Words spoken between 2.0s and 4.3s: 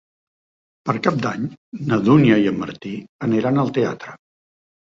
Dúnia i en Martí aniran al teatre.